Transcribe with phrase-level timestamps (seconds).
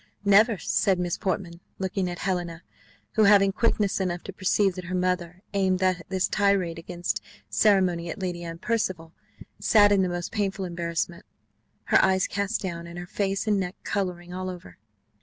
[0.25, 2.63] "Never," said Miss Portman, looking at Helena;
[3.11, 5.77] who, having quickness enough to perceive that her mother aimed
[6.09, 9.13] this tirade against ceremony at Lady Anne Percival,
[9.59, 11.23] sat in the most painful embarrassment,
[11.83, 14.79] her eyes cast down, and her face and neck colouring all over.